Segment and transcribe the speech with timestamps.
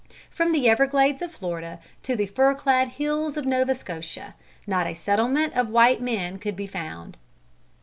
[0.31, 4.33] From the everglades of Florida to the firclad hills of Nova Scotia,
[4.65, 7.17] not a settlement of white men could be found.